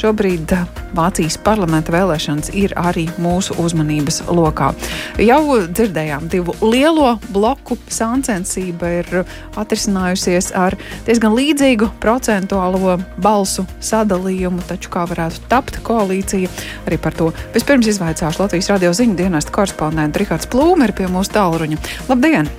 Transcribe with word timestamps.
šobrīd 0.00 0.54
Vācijas 0.96 1.36
parlamenta 1.44 1.92
vēlēšanas 1.94 2.50
ir 2.58 2.72
arī 2.78 3.06
mūsu 3.22 3.54
uzmanības 3.62 4.22
lokā. 4.32 4.72
Jau 5.22 5.42
dzirdējām, 5.68 6.26
divu 6.32 6.54
lielo 6.64 7.12
bloku 7.30 7.76
sāncensība 7.92 8.90
ir 9.00 9.20
atrisinājusies 9.60 10.50
ar 10.58 10.74
diezgan 11.06 11.36
līdzīgu 11.36 11.92
procentuālo 12.02 12.96
balsu 13.22 13.66
sadalījumu, 13.84 14.64
taču 14.70 14.90
kā 14.94 15.04
varētu 15.10 15.44
tapt 15.52 15.78
koalīcija, 15.86 16.50
arī 16.88 16.98
par 17.02 17.14
to 17.18 17.30
vispirms 17.54 17.92
izvaicāšu 17.94 18.44
Latvijas 18.44 18.72
radio 18.72 18.94
ziņu 18.96 19.18
dienesta 19.20 19.54
korespondentu 19.54 20.24
Rihards 20.24 20.50
Plūmeri 20.50 20.96
pie 20.96 21.12
mūsu 21.12 21.36
tālruņa. 21.38 21.80
Labdien! 22.10 22.50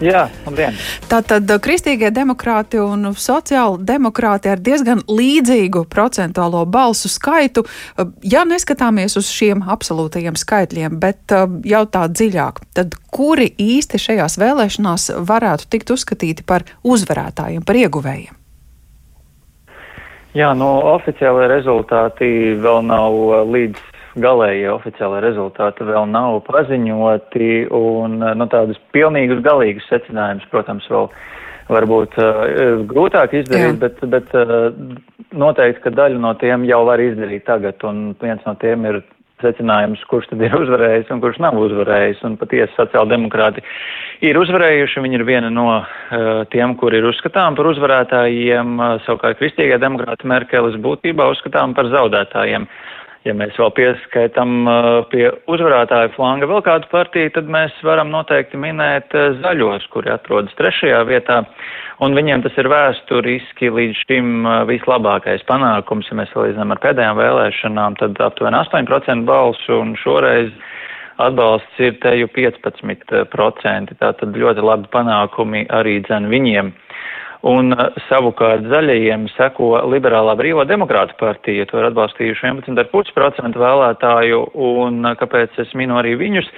Jā, 0.00 0.22
labdien! 0.46 0.76
Tātad 1.10 1.44
uh, 1.52 1.58
kristīgie 1.60 2.08
demokrāti 2.14 2.78
un 2.80 3.10
sociāli 3.20 3.82
demokrāti 3.84 4.48
ar 4.48 4.62
diezgan 4.64 5.02
līdzīgu 5.04 5.82
procentuālo 5.92 6.62
balsu 6.64 7.10
skaitu, 7.12 7.66
uh, 7.66 8.08
ja 8.24 8.46
neskatāmies 8.48 9.18
uz 9.20 9.28
šiem 9.28 9.60
absolūtajiem 9.68 10.40
skaitļiem, 10.40 10.96
bet 11.02 11.36
uh, 11.36 11.44
jau 11.68 11.84
tā 11.92 12.06
dziļāk, 12.08 12.62
tad 12.80 12.96
kuri 13.12 13.50
īsti 13.60 14.00
šajās 14.00 14.38
vēlēšanās 14.40 15.10
varētu 15.28 15.68
tikt 15.68 15.92
uzskatīti 15.92 16.48
par 16.48 16.64
uzvarētājiem, 16.80 17.66
par 17.68 17.82
ieguvējiem? 17.84 18.36
Jā, 20.32 20.54
nu, 20.56 20.72
oficiālai 20.94 21.50
rezultāti 21.50 22.54
vēl 22.62 22.84
nav 22.86 23.16
līdz 23.50 23.89
galējie 24.22 24.70
oficiālai 24.72 25.22
rezultāti 25.24 25.86
vēl 25.88 26.08
nav 26.10 26.40
paziņoti, 26.46 27.50
un 27.76 28.18
nu, 28.20 28.48
tādus 28.52 28.80
pilnīgus 28.94 29.42
galīgus 29.46 29.88
secinājumus, 29.92 30.48
protams, 30.52 30.88
vēl 30.90 31.10
varbūt 31.70 32.18
uh, 32.18 32.82
grūtāk 32.90 33.36
izdarīt, 33.42 33.76
Jā. 33.76 33.78
bet, 33.84 34.02
bet 34.10 34.34
uh, 34.34 34.70
noteikti, 35.30 35.84
ka 35.84 35.94
daļu 35.94 36.20
no 36.22 36.34
tiem 36.40 36.66
jau 36.68 36.82
var 36.88 37.02
izdarīt 37.02 37.46
tagad, 37.46 37.80
un 37.86 38.10
viens 38.20 38.42
no 38.46 38.56
tiem 38.60 38.86
ir 38.90 39.02
secinājums, 39.40 40.02
kurš 40.10 40.30
tad 40.32 40.42
ir 40.44 40.54
uzvarējis 40.62 41.10
un 41.14 41.22
kurš 41.22 41.40
nav 41.42 41.58
uzvarējis, 41.60 42.22
un 42.28 42.36
patiesi 42.40 42.74
sociāldemokrāti 42.76 43.64
ir 44.26 44.38
uzvarējuši, 44.40 45.02
viņi 45.04 45.20
ir 45.20 45.26
viena 45.28 45.50
no 45.52 45.66
uh, 45.78 46.44
tiem, 46.52 46.76
kur 46.80 46.94
ir 46.96 47.08
uzskatām 47.10 47.58
par 47.58 47.70
uzvarētājiem, 47.72 48.76
uh, 48.76 48.96
savukārt 49.06 49.40
kristīgie 49.40 49.80
demokrāti 49.80 50.28
Merkeles 50.30 50.78
būtībā 50.82 51.30
uzskatām 51.34 51.76
par 51.78 51.90
zaudētājiem. 51.92 52.68
Ja 53.28 53.34
mēs 53.36 53.52
vēl 53.60 53.68
pieskaitam 53.76 54.62
uh, 54.64 54.86
pie 55.12 55.26
uzvarētāju 55.52 56.14
flanga 56.14 56.46
vēl 56.48 56.62
kādu 56.64 56.88
partiju, 56.88 57.28
tad 57.34 57.50
mēs 57.52 57.74
varam 57.84 58.08
noteikti 58.14 58.56
minēt 58.56 59.12
uh, 59.12 59.34
zaļos, 59.42 59.84
kuri 59.92 60.08
atrodas 60.14 60.56
trešajā 60.56 61.02
vietā, 61.04 61.42
un 62.00 62.16
viņiem 62.16 62.40
tas 62.46 62.56
ir 62.56 62.70
vēsturiski 62.72 63.68
līdz 63.76 64.00
šim 64.06 64.30
uh, 64.48 64.62
vislabākais 64.70 65.44
panākums, 65.50 66.08
ja 66.08 66.16
mēs 66.16 66.32
salīdzinām 66.32 66.72
ar 66.72 66.80
pēdējām 66.80 67.20
vēlēšanām, 67.20 68.00
tad 68.00 68.24
aptuveni 68.24 68.56
8% 68.62 69.28
balsu, 69.28 69.76
un 69.76 69.92
šoreiz 70.00 70.48
atbalsts 71.20 71.84
ir 71.84 72.00
teju 72.00 72.30
15%, 72.32 73.98
tātad 74.00 74.40
ļoti 74.44 74.64
labi 74.64 74.88
panākumi 74.96 75.66
arī 75.76 75.98
dzen 76.08 76.32
viņiem. 76.32 76.72
Un 77.48 77.72
uh, 77.72 77.86
savukārt 78.10 78.66
zaļajiem 78.68 79.24
seko 79.32 79.72
liberālā 79.88 80.34
brīvā 80.36 80.66
demokrāta 80.68 81.16
partija, 81.16 81.64
to 81.70 81.78
ir 81.80 81.88
atbalstījuši 81.88 82.50
11,5% 82.50 83.56
vēlētāju, 83.56 84.42
un 84.60 85.00
uh, 85.06 85.14
kāpēc 85.16 85.56
es 85.64 85.72
minu 85.78 85.96
arī 85.96 86.18
viņus? 86.20 86.50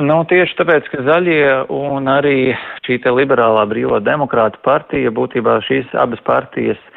Nu, 0.00 0.22
tieši 0.30 0.56
tāpēc, 0.62 0.88
ka 0.90 1.04
zaļie 1.04 1.44
un 1.68 2.08
arī 2.08 2.54
šī 2.86 3.02
te 3.04 3.12
liberālā 3.12 3.66
brīvā 3.68 4.00
demokrāta 4.00 4.58
partija, 4.64 5.12
būtībā 5.12 5.58
šīs 5.68 5.92
abas 6.00 6.24
partijas 6.24 6.80
uh, 6.80 6.94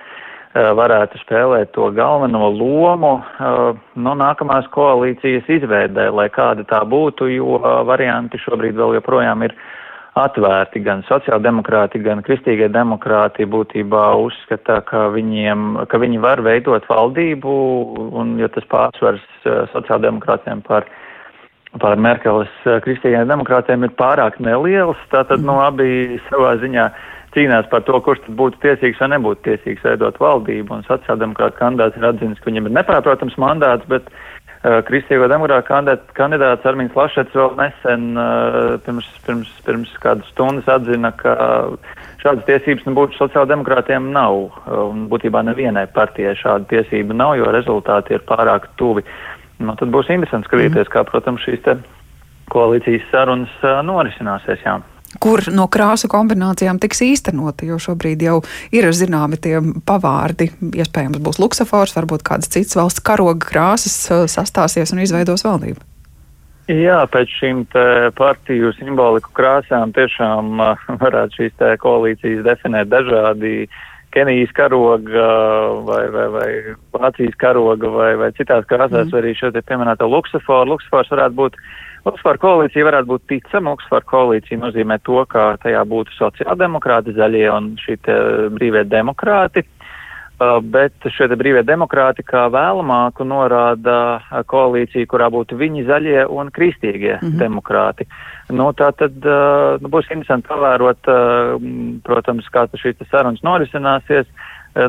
varētu 0.79 1.19
spēlēt 1.25 1.73
to 1.75 1.89
galveno 1.91 2.47
lomu 2.55 3.11
no 3.99 4.13
nākamās 4.23 4.71
koalīcijas 4.71 5.51
izveidē, 5.51 6.07
lai 6.15 6.29
kāda 6.31 6.63
tā 6.69 6.79
būtu, 6.87 7.27
jo 7.35 7.59
varianti 7.91 8.39
šobrīd 8.39 8.79
vēl 8.79 8.95
joprojām 9.01 9.43
ir 9.49 9.57
atvērti. 10.17 10.81
Gan 10.85 11.03
sociāldemokrāti, 11.07 12.01
gan 12.03 12.23
kristīgie 12.25 12.69
demokrāti 12.73 13.47
būtībā 13.49 14.03
uzskata, 14.23 14.79
ka, 14.87 15.07
viņiem, 15.15 15.83
ka 15.91 15.99
viņi 16.01 16.21
var 16.23 16.43
veidot 16.45 16.87
valdību, 16.89 17.57
un 18.19 18.37
jo 18.41 18.49
tas 18.53 18.67
pārsvars 18.71 19.25
eh, 19.45 19.65
sociāldemokrātiem 19.73 20.63
par, 20.67 20.87
par 21.81 21.99
Merkeles 22.01 22.53
eh, 22.65 22.79
kristīgiem 22.85 23.27
demokrātiem 23.29 23.85
ir 23.87 23.93
pārāk 23.99 24.39
neliels, 24.43 24.99
tātad 25.13 25.43
no 25.43 25.57
nu, 25.57 25.65
abi 25.65 26.21
savā 26.29 26.55
ziņā 26.63 26.87
cīnās 27.35 27.67
par 27.69 27.83
to, 27.85 27.99
kurš 28.01 28.23
tad 28.25 28.39
būtu 28.39 28.63
tiesīgs 28.63 29.03
vai 29.03 29.11
nebūtu 29.13 29.45
tiesīgs 29.51 29.85
veidot 29.85 30.17
valdību, 30.23 30.79
un 30.79 30.87
sociāldemokrāta 30.87 31.59
kandidāts 31.59 31.99
ir 31.99 32.09
atzinis, 32.09 32.41
ka 32.41 32.49
viņam 32.49 32.69
ir 32.69 32.79
nepārprotams 32.81 33.37
mandāts, 33.41 33.85
bet 33.91 34.09
Uh, 34.09 34.26
Kristīgo 34.87 35.27
demokrāta 35.31 35.79
kandidāts 36.17 36.65
Armīns 36.67 36.95
Lašets 36.97 37.35
vēl 37.37 37.53
nesen 37.59 38.07
uh, 38.17 38.73
pirms, 38.85 39.07
pirms, 39.27 39.51
pirms 39.67 39.93
kādas 40.03 40.27
stundas 40.33 40.67
atzina, 40.71 41.11
ka 41.19 41.35
šādas 42.23 42.47
tiesības 42.49 42.87
nebūtu 42.89 43.19
sociāldemokrātiem 43.19 44.09
nav. 44.15 44.57
Un 44.89 45.05
būtībā 45.11 45.43
nevienai 45.47 45.85
partijai 45.93 46.35
šāda 46.39 46.67
tiesība 46.73 47.15
nav, 47.15 47.37
jo 47.39 47.53
rezultāti 47.53 48.17
ir 48.17 48.25
pārāk 48.27 48.67
tuvi. 48.81 49.05
Nu, 49.61 49.77
tad 49.77 49.93
būs 49.93 50.11
interesanti 50.13 50.49
skatīties, 50.49 50.85
mm. 50.85 50.93
kā, 50.93 51.05
protams, 51.07 51.45
šīs 51.47 51.65
koalīcijas 52.51 53.09
sarunas 53.13 53.57
norisināsies. 53.87 54.61
Jā 54.65 54.79
kur 55.23 55.43
no 55.53 55.67
krāsu 55.71 56.09
kombinācijām 56.11 56.79
tiks 56.83 57.01
īstenota, 57.05 57.65
jo 57.67 57.79
šobrīd 57.81 58.23
jau 58.25 58.39
ir 58.75 58.89
zināmi 58.95 59.39
tie 59.41 59.59
pavārdi. 59.87 60.49
Iespējams, 60.67 61.21
būs 61.23 61.41
luksafors, 61.41 61.95
varbūt 61.97 62.25
kādas 62.27 62.51
citas 62.53 62.77
valsts 62.79 63.03
karoga 63.05 63.47
krāsas 63.47 63.97
uh, 64.11 64.25
sastāsies 64.31 64.93
un 64.93 65.03
izveidos 65.05 65.45
valdību. 65.47 65.79
Jā, 66.67 66.99
pēc 67.07 67.31
šīm 67.31 67.61
partiju 68.17 68.73
simboliku 68.75 69.31
krāsām 69.37 69.93
tiešām 69.95 70.57
uh, 70.59 70.87
varētu 71.03 71.43
šīs 71.43 71.67
koalīcijas 71.83 72.43
definēt 72.47 72.91
dažādi. 72.91 73.69
Kenijas 74.15 74.53
karoga 74.55 75.23
vai, 75.85 76.05
vai, 76.09 76.27
vai 76.31 76.47
Vācijas 76.95 77.35
karoga 77.37 77.89
vai, 77.91 78.13
vai 78.17 78.29
citās 78.33 78.63
krāsās, 78.65 79.11
mm. 79.11 79.17
arī 79.19 79.33
šo 79.35 79.51
te 79.53 79.61
pieminēto 79.61 80.07
luksaforu. 80.09 80.71
Luksafors 80.71 81.11
varētu 81.11 81.37
būt 81.37 81.59
uh, 81.59 81.67
Oksfāra 82.05 82.37
koalīcija 82.37 82.85
varētu 82.85 83.07
būt 83.07 83.23
ticama. 83.27 83.73
Oksfāra 83.77 84.05
koalīcija 84.05 84.59
nozīmē 84.61 84.99
to, 85.03 85.23
ka 85.29 85.55
tajā 85.63 85.81
būtu 85.87 86.13
sociāldemokrāti, 86.17 87.15
zaļie 87.17 87.47
un 87.51 87.73
šī 87.81 87.97
brīvie 88.53 88.85
demokrāti. 88.87 89.65
Uh, 90.37 90.59
bet 90.61 90.93
šie 91.09 91.25
brīvie 91.33 91.63
demokrāti 91.65 92.21
kā 92.21 92.43
vēlamāku 92.53 93.25
norāda 93.25 93.95
uh, 94.19 94.35
koalīciju, 94.45 95.07
kurā 95.09 95.31
būtu 95.33 95.57
viņi 95.57 95.87
zaļie 95.87 96.27
un 96.29 96.51
kristīgie 96.53 97.15
mm 97.15 97.23
-hmm. 97.23 97.39
demokrāti. 97.41 98.05
Nu, 98.53 98.69
tā 98.77 98.91
tad 98.93 99.17
uh, 99.25 99.81
nu, 99.81 99.89
būs 99.89 100.11
interesanti 100.11 100.47
pavērot, 100.47 101.09
protams, 102.05 102.45
kā 102.53 102.67
šīs 102.69 103.01
sarunas 103.09 103.41
norisināsies. 103.41 104.29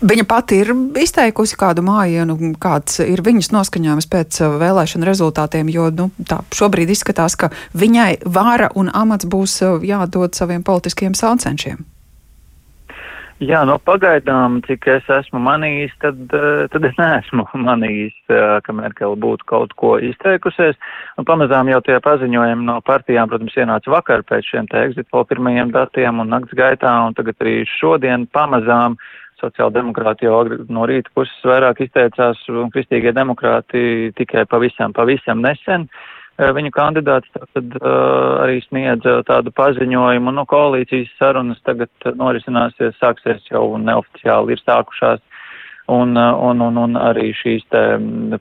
Viņa 0.00 0.26
pati 0.28 0.62
ir 0.64 0.74
izteikusi 1.00 1.58
kādu 1.60 1.84
mājienu, 1.86 2.38
kāds 2.60 3.00
ir 3.04 3.24
viņas 3.26 3.52
noskaņojums 3.56 4.10
pēc 4.10 4.42
vēlēšana 4.62 5.08
rezultātiem, 5.08 5.70
jo 5.72 5.88
nu, 5.94 6.10
tā 6.28 6.42
šobrīd 6.56 6.92
izskatās, 6.94 7.38
ka 7.40 7.52
viņai 7.76 8.22
vāra 8.26 8.70
un 8.78 8.92
amats 8.92 9.28
būs 9.30 9.60
jādod 9.86 10.36
saviem 10.36 10.64
politiskiem 10.66 11.16
saucenšiem. 11.16 11.80
Jā, 13.40 13.62
no 13.64 13.78
pagaidām, 13.80 14.58
cik 14.66 14.84
es 14.92 15.06
esmu 15.08 15.40
manījis, 15.40 15.94
tad, 16.02 16.18
eh, 16.36 16.66
tad 16.68 16.84
es 16.84 16.98
neesmu 17.00 17.46
manījis, 17.68 18.16
eh, 18.28 18.58
ka 18.66 18.74
Merkele 18.76 19.16
būtu 19.16 19.48
kaut 19.48 19.72
ko 19.80 19.94
izteikusies. 19.96 20.76
Un 21.16 21.24
pamazām 21.24 21.70
jau 21.72 21.80
tie 21.86 21.96
paziņojumi 22.04 22.68
no 22.68 22.76
partijām, 22.84 23.32
protams, 23.32 23.56
ienāca 23.56 23.94
vakar 23.96 24.26
pēc 24.28 24.44
šiem 24.44 24.68
te 24.68 24.84
exit 24.90 25.08
poll 25.08 25.24
pirmajiem 25.24 25.72
datiem 25.72 26.20
un 26.20 26.28
nakts 26.34 26.52
gaitā, 26.52 26.92
un 27.06 27.16
tagad 27.16 27.40
arī 27.40 27.64
šodien 27.78 28.28
pamazām 28.28 29.00
sociāldemokrāti 29.40 30.28
jau 30.28 30.44
no 30.68 30.84
rīta 30.84 31.08
puses 31.16 31.48
vairāk 31.48 31.80
izteicās, 31.80 32.44
un 32.52 32.68
kristīgie 32.74 33.16
demokrāti 33.16 34.12
tikai 34.20 34.44
pavisam, 34.52 34.92
pavisam 34.92 35.40
nesen. 35.40 35.88
Uh, 35.88 36.19
viņu 36.38 36.70
kandidāts 36.72 37.30
tad 37.34 37.74
uh, 37.80 38.44
arī 38.44 38.60
sniedz 38.64 39.06
tādu 39.28 39.52
paziņojumu. 39.56 40.34
Nu, 40.36 40.46
koalīcijas 40.48 41.10
sarunas 41.18 41.60
tagad 41.66 41.90
norisināsies, 42.16 42.96
sāksies 43.00 43.50
jau 43.50 43.64
neoficiāli 43.78 44.56
ir 44.56 44.62
sākušās. 44.62 45.24
Un, 45.90 46.14
un, 46.14 46.60
un, 46.62 46.76
un 46.78 46.92
arī 46.94 47.32
šīs 47.34 47.64
te 47.74 47.82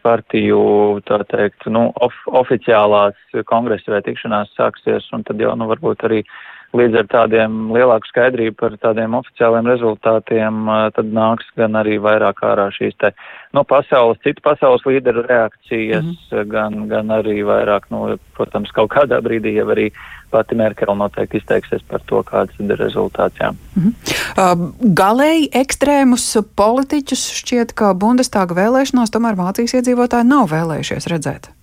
partiju, 0.05 0.59
tā 1.07 1.17
teikt, 1.31 1.65
nu, 1.73 1.87
of, 1.97 2.13
oficiālās 2.37 3.17
kongresa 3.49 3.95
vai 3.95 4.03
tikšanās 4.05 4.53
sāksies, 4.53 5.07
un 5.17 5.25
tad 5.25 5.41
jau, 5.41 5.55
nu, 5.57 5.65
varbūt 5.71 6.05
arī 6.05 6.19
uh, 6.21 6.58
līdz 6.77 6.99
ar 7.01 7.07
tādiem 7.09 7.57
lielāku 7.73 8.09
skaidrību 8.11 8.55
par 8.59 8.75
tādiem 8.81 9.15
oficiāliem 9.17 9.69
rezultātiem, 9.71 10.69
tad 10.95 11.09
nāks 11.15 11.47
gan 11.57 11.77
arī 11.79 11.97
vairāk 12.01 12.43
ārā 12.45 12.69
šīs 12.75 12.97
te, 13.01 13.11
no 13.57 13.63
pasaules, 13.67 14.19
citu 14.25 14.43
pasaules 14.45 14.85
līderu 14.85 15.25
reakcijas, 15.25 16.05
mm 16.05 16.13
-hmm. 16.13 16.47
gan, 16.53 16.87
gan 16.91 17.11
arī 17.17 17.41
vairāk, 17.45 17.89
nu, 17.89 18.17
protams, 18.37 18.71
kaut 18.71 18.91
kādā 18.93 19.21
brīdī 19.21 19.55
jau 19.57 19.67
arī 19.73 19.89
pati 20.29 20.55
Merkele 20.55 20.95
noteikti 20.95 21.37
izteiksies 21.37 21.81
par 21.89 22.01
to, 22.05 22.21
kāds 22.23 22.53
ir 22.59 22.77
rezultāts. 22.77 23.39
Jā. 23.41 23.51
Mm 23.51 23.83
-hmm. 23.83 23.93
uh, 24.37 24.73
galēji 24.93 25.49
ekstrēmus 25.53 26.37
politiķus 26.55 27.31
šķiet, 27.41 27.73
ka 27.73 27.93
Bundestāga 27.93 28.53
vēlēšanās 28.53 29.09
tomēr 29.09 29.35
Vācijas 29.35 29.73
iedzīvotāji 29.73 30.23
nav 30.23 30.51
vēlējušies 30.51 31.07
redzēt. 31.07 31.58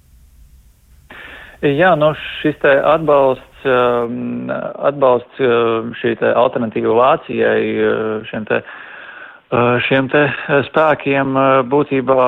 Jā, 1.65 1.95
nu, 1.97 2.13
šis 2.43 2.65
atbalsts 2.67 3.57
Um, 3.67 4.51
atbalsts 4.87 5.41
um, 5.43 5.89
šī 5.99 6.13
alternatīva 6.23 6.93
Vācijai 6.95 7.63
uh, 7.83 8.27
šiem 8.29 8.45
te, 8.47 8.61
uh, 8.61 9.79
šiem 9.89 10.11
te 10.13 10.23
spēkiem 10.69 11.33
uh, 11.35 11.47
būtībā 11.67 12.27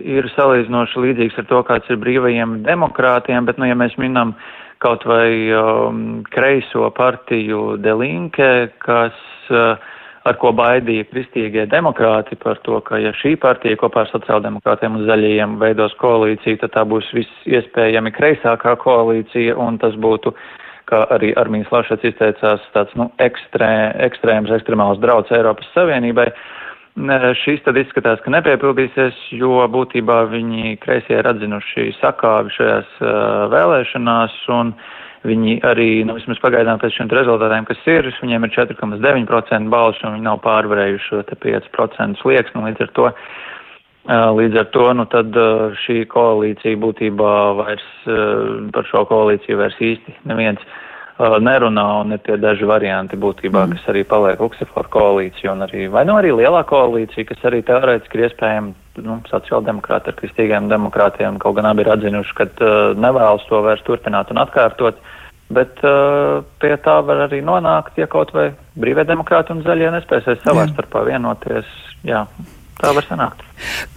ir 0.00 0.30
salīdzinoši 0.32 1.02
līdzīgs 1.04 1.42
ar 1.42 1.48
to, 1.50 1.60
kāds 1.68 1.90
ir 1.92 2.00
brīvajiem 2.00 2.60
demokrātiem, 2.64 3.48
bet, 3.48 3.60
nu, 3.60 3.68
ja 3.68 3.76
mēs 3.76 3.98
minam 4.00 4.32
kaut 4.80 5.04
vai 5.08 5.50
um, 5.56 6.22
kreiso 6.32 6.88
partiju 6.96 7.76
Delinke, 7.82 8.70
kas 8.86 9.18
uh, 9.52 9.76
ar 10.26 10.36
ko 10.42 10.50
baidīja 10.56 11.06
kristīgie 11.10 11.66
demokrāti 11.70 12.38
par 12.42 12.58
to, 12.66 12.80
ka 12.86 12.98
ja 13.00 13.12
šī 13.14 13.36
partija 13.42 13.78
kopā 13.80 14.04
ar 14.04 14.10
sociāldemokrātiem 14.10 14.98
un 14.98 15.06
zaļajiem 15.08 15.56
veidos 15.62 15.94
koalīciju, 16.02 16.60
tad 16.62 16.74
tā 16.74 16.84
būs 16.88 17.08
viss 17.14 17.46
iespējami 17.46 18.12
kreisākā 18.16 18.76
koalīcija 18.82 19.56
un 19.62 19.78
tas 19.82 19.94
būtu, 20.02 20.34
kā 20.90 21.04
arī 21.14 21.32
Armīns 21.38 21.70
Lašats 21.74 22.06
izteicās, 22.10 22.62
tāds, 22.74 22.94
nu, 22.98 23.08
ekstrē, 23.22 23.70
ekstrēms, 24.06 24.52
ekstremāls 24.58 25.02
drauds 25.02 25.32
Eiropas 25.34 25.70
Savienībai. 25.74 26.28
Šīs 27.42 27.60
tad 27.66 27.76
izskatās, 27.76 28.22
ka 28.24 28.32
nepiepildīsies, 28.32 29.16
jo 29.36 29.58
būtībā 29.68 30.22
viņi 30.30 30.78
kreisie 30.80 31.18
ir 31.18 31.26
atzinuši 31.28 31.90
sakāvi 31.98 32.54
šajās 32.56 32.94
uh, 33.02 33.10
vēlēšanās 33.52 34.38
un 34.56 34.72
Viņi 35.26 35.58
arī, 35.66 36.04
nu, 36.06 36.14
vismaz 36.18 36.38
pagaidām 36.42 36.78
pēc 36.82 36.98
šiem 36.98 37.10
rezultātiem, 37.10 37.66
kas 37.66 37.80
ir, 37.88 38.10
viņiem 38.22 38.46
ir 38.46 38.54
4,9% 38.54 39.72
balsu 39.72 40.06
un 40.06 40.16
viņi 40.18 40.26
nav 40.26 40.40
pārvarējuši 40.44 41.08
šo 41.08 41.22
5% 41.32 42.20
slieksni. 42.20 42.64
Līdz 42.68 42.84
ar 42.84 42.92
to, 42.98 43.10
līdz 44.40 44.60
ar 44.62 44.68
to 44.76 44.86
nu, 45.00 45.06
tad 45.10 45.38
šī 45.86 46.02
koalīcija 46.12 46.78
būtībā 46.82 47.36
vairs 47.62 47.86
par 48.76 48.90
šo 48.92 49.06
koalīciju 49.10 49.62
vairs 49.62 49.80
īsti 49.80 50.18
neviens 50.30 50.62
nerunā 51.18 51.86
un 52.02 52.12
ir 52.12 52.20
tie 52.26 52.36
daži 52.36 52.68
varianti 52.68 53.16
būtībā, 53.16 53.64
mm. 53.64 53.76
kas 53.76 53.92
arī 53.92 54.04
paliek 54.04 54.40
Luksemburgas 54.40 54.92
koalīcija 54.92 55.54
un 55.54 55.64
arī, 55.64 55.86
vai 55.88 56.04
nu 56.04 56.18
arī 56.18 56.34
lielā 56.36 56.60
koalīcija, 56.68 57.30
kas 57.30 57.46
arī 57.48 57.62
teorētiski 57.64 58.20
ir 58.20 58.28
iespējama 58.28 58.74
nu, 59.04 59.18
sociāldemokrāti 59.30 60.12
ar 60.12 60.16
kristīgiem 60.18 60.70
demokrātiem, 60.70 61.38
kaut 61.42 61.58
gan 61.58 61.68
abi 61.70 61.84
ir 61.84 61.92
atzinuši, 61.94 62.34
ka 62.38 62.48
uh, 62.48 62.74
nevēlas 62.98 63.46
to 63.50 63.62
vairs 63.64 63.84
turpināt 63.86 64.32
un 64.32 64.42
atkārtot. 64.42 65.00
Bet 65.46 65.78
uh, 65.86 66.42
pie 66.62 66.74
tā 66.82 66.98
var 67.06 67.26
arī 67.28 67.38
nonākt, 67.46 67.98
ja 68.00 68.08
kaut 68.10 68.32
vai 68.34 68.48
brīvie 68.74 69.04
demokrāti 69.06 69.54
un 69.54 69.62
zaļie 69.66 69.92
nespēsies 69.94 70.42
savā 70.42 70.64
jā. 70.66 70.72
starpā 70.72 71.04
vienoties. 71.06 71.68
Jā, 72.06 72.24
tā 72.80 72.90
var 72.96 73.06
sanākt. 73.06 73.44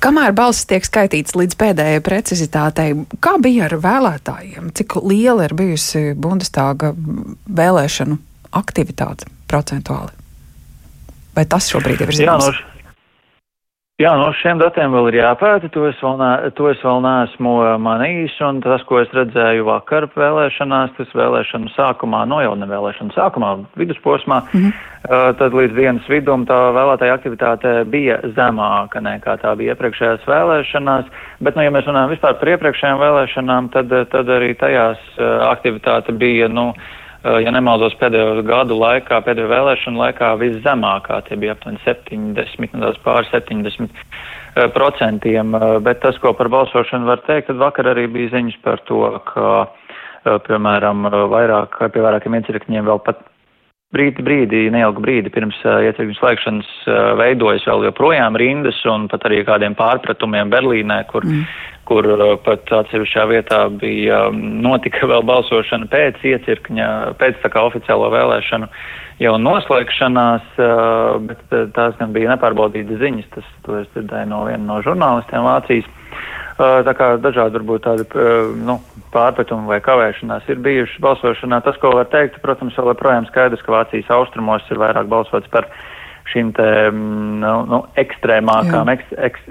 Kamēr 0.03 0.35
balss 0.37 0.67
tiek 0.69 0.85
skaitīts 0.85 1.35
līdz 1.39 1.57
pēdējai 1.59 2.03
precizitātei, 2.05 2.93
kā 3.23 3.35
bija 3.41 3.65
ar 3.67 3.79
vēlētājiem? 3.81 4.69
Cik 4.77 4.99
liela 5.01 5.49
ir 5.49 5.57
bijusi 5.57 6.13
Bundestāga 6.13 6.93
vēlēšanu 7.49 8.19
aktivitāte 8.61 9.29
procentuāli? 9.49 10.13
Vai 11.33 11.45
tas 11.49 11.69
šobrīd 11.71 12.06
ir 12.06 12.13
zināms? 12.13 12.49
Jā, 12.49 12.53
no, 12.53 12.79
Jā, 13.99 14.13
no 14.15 14.29
šiem 14.39 14.61
datiem 14.61 14.94
vēl 14.95 15.09
ir 15.09 15.18
jāpēta, 15.18 15.68
to 15.75 15.81
es 15.89 15.97
vēl, 15.99 16.13
ne, 16.21 16.51
to 16.56 16.69
es 16.71 16.79
vēl 16.85 17.01
neesmu 17.03 17.56
uh, 17.59 17.71
manījis, 17.83 18.37
un 18.47 18.61
tas, 18.63 18.85
ko 18.87 19.01
es 19.01 19.09
redzēju 19.11 19.65
vakar 19.68 20.06
vēlēšanās, 20.13 20.94
tas 20.95 21.09
vēlēšanu 21.19 21.68
sākumā, 21.73 22.21
no 22.31 22.37
jau 22.39 22.53
ne 22.56 22.69
vēlēšanu 22.69 23.11
sākumā, 23.11 23.49
vidusposmā, 23.81 24.37
mm 24.45 24.61
-hmm. 24.61 24.77
uh, 25.03 25.25
tad 25.41 25.57
līdz 25.59 25.75
dienas 25.75 26.07
vidum 26.07 26.45
tā 26.47 26.59
vēlētāja 26.77 27.18
aktivitāte 27.19 27.73
bija 27.91 28.21
zemāka 28.37 29.03
nekā 29.03 29.35
tā 29.44 29.51
bija 29.59 29.75
iepriekšējās 29.75 30.23
vēlēšanās, 30.31 31.11
bet, 31.44 31.59
nu, 31.59 31.68
ja 31.68 31.75
mēs 31.75 31.91
runājam 31.91 32.15
vispār 32.15 32.39
par 32.39 32.53
iepriekšējām 32.56 33.03
vēlēšanām, 33.03 33.69
tad, 33.75 33.91
tad 34.15 34.31
arī 34.31 34.56
tajās 34.56 35.03
uh, 35.19 35.51
aktivitāte 35.51 36.15
bija, 36.15 36.47
nu, 36.47 36.71
Eh, 36.71 37.08
ja 37.23 37.52
nemaldos 37.52 37.95
pēdējo 37.99 38.44
gadu 38.47 38.78
laikā, 38.80 39.19
pēdējo 39.26 39.49
vēlēšanu 39.52 39.99
laikā 39.99 40.31
viszemākā, 40.40 41.19
tie 41.28 41.38
bija 41.40 41.56
aptuveni 41.57 41.81
70, 41.83 42.76
nedaudz 42.78 42.99
pār 43.04 43.28
70 43.31 43.90
eh, 43.90 44.69
procentiem, 44.76 45.56
eh, 45.56 45.78
bet 45.83 46.02
tas, 46.06 46.19
ko 46.23 46.33
par 46.38 46.52
balsošanu 46.54 47.09
var 47.09 47.23
teikt, 47.28 47.49
tad 47.52 47.59
vakar 47.59 47.92
arī 47.92 48.07
bija 48.11 48.31
ziņas 48.38 48.59
par 48.64 48.83
to, 48.88 49.04
ka, 49.31 49.52
piemēram, 50.47 51.07
vairāk, 51.31 51.78
pie 51.94 52.02
vairākiem 52.04 52.35
iecirkņiem 52.35 52.88
vēl 52.88 52.99
pat 53.06 53.21
brīdi, 53.95 54.25
brīdi, 54.25 54.67
neilgu 54.73 55.01
brīdi 55.05 55.31
pirms 55.33 55.57
uh, 55.65 55.79
iecirkņu 55.87 56.19
slēgšanas 56.19 56.69
uh, 56.85 56.99
veidojas 57.19 57.65
vēl 57.69 57.89
joprojām 57.89 58.37
rindas 58.39 58.79
un 58.89 59.09
pat 59.11 59.25
arī 59.29 59.41
kādiem 59.47 59.77
pārpratumiem 59.79 60.53
Berlīnē, 60.53 61.03
kur 61.09 61.27
mm 61.27 61.67
kur 61.89 62.05
uh, 62.05 62.35
pat 62.45 62.69
atsevišķā 62.81 63.25
vietā 63.31 63.59
bija 63.81 64.27
um, 64.29 64.41
notika 64.63 65.09
vēl 65.09 65.25
balsošana 65.25 65.89
pēc 65.89 66.21
iecirkņa, 66.35 66.89
pēc 67.21 67.39
tā 67.43 67.51
kā 67.53 67.65
oficiālo 67.65 68.11
vēlēšanu 68.13 68.69
jau 69.23 69.35
noslēgšanās, 69.41 70.51
uh, 70.61 71.17
bet 71.25 71.55
tās 71.75 71.97
gan 71.99 72.13
bija 72.15 72.35
nepārbaudītas 72.35 73.01
ziņas, 73.01 73.31
tas 73.33 73.47
to 73.65 73.79
es 73.81 73.89
dzirdēju 73.95 74.29
no 74.29 74.43
viena 74.47 74.65
no 74.67 74.79
žurnālistiem 74.85 75.47
Vācijas. 75.47 75.89
Tā 76.59 76.92
kā 76.92 77.13
dažādi 77.23 77.56
varbūt 77.56 77.85
tādi 77.85 78.06
nu, 78.68 78.80
pārpratumi 79.13 79.69
vai 79.69 79.78
kavēšanās 79.83 80.49
ir 80.51 80.59
bijuši 80.66 80.99
balsošanā. 81.06 81.61
Tas, 81.63 81.78
ko 81.80 81.94
var 81.95 82.09
teikt, 82.11 82.42
protams, 82.44 82.75
vēl 82.75 82.92
joprojām 82.92 83.30
skaidrs, 83.30 83.63
ka 83.63 83.78
Vācijas 83.78 84.11
austrumos 84.11 84.66
ir 84.68 84.81
vairāk 84.81 85.07
balsots 85.07 85.47
par 85.54 85.69
šīm 86.30 86.51
te, 86.57 86.68
mm, 86.92 87.39
nu, 87.42 87.54
nu, 87.69 87.80
ekstrēmākām 87.99 88.92
eks, 88.94 89.16
eks, 89.30 89.47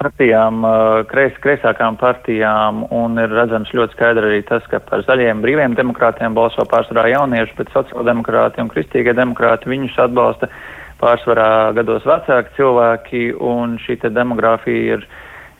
partijām, 0.00 0.64
kreis, 1.10 1.36
kreisākām 1.44 1.98
partijām, 2.00 2.82
un 2.94 3.20
ir 3.22 3.30
redzams 3.34 3.70
ļoti 3.76 3.94
skaidri 3.94 4.32
arī 4.32 4.40
tas, 4.48 4.64
ka 4.72 4.80
par 4.88 5.04
zaļiem 5.06 5.44
brīviem 5.44 5.76
demokrātiem 5.78 6.34
balso 6.34 6.64
pārsvarā 6.70 7.12
jaunieši, 7.12 7.54
bet 7.60 7.70
sociāldemokrāti 7.76 8.64
un 8.64 8.72
kristīgie 8.72 9.14
demokrāti 9.14 9.70
viņus 9.70 10.00
atbalsta 10.08 10.50
pārsvarā 10.98 11.74
gados 11.76 12.06
vecāki 12.08 12.56
cilvēki, 12.56 13.24
un 13.38 13.78
šī 13.84 14.00
te 14.02 14.10
demogrāfija 14.10 14.98
ir 14.98 15.06